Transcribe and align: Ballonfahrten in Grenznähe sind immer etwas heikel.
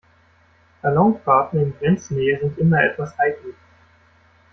Ballonfahrten 0.81 1.61
in 1.61 1.77
Grenznähe 1.77 2.39
sind 2.39 2.57
immer 2.57 2.81
etwas 2.83 3.15
heikel. 3.19 3.53